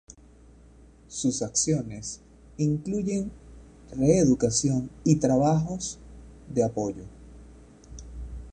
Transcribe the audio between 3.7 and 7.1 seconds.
reeducación y trabajos de apoyo.